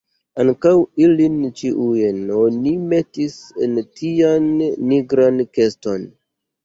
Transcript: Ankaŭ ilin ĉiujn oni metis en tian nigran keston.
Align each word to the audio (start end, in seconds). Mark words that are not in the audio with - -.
Ankaŭ 0.43 0.69
ilin 1.07 1.35
ĉiujn 1.59 2.23
oni 2.45 2.73
metis 2.93 3.35
en 3.67 3.77
tian 4.01 4.49
nigran 4.93 5.39
keston. 5.59 6.09